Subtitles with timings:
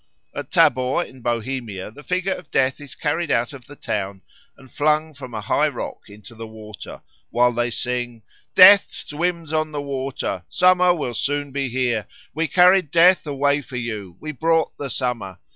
[0.33, 4.23] At Tabor in Bohemia the figure of Death is carried out of the town
[4.57, 8.23] and flung from a high rock into the water, while they sing
[8.55, 13.77] "Death swims on the water, Summer will soon be here, We carried Death away for
[13.77, 15.37] you We brought the Summer.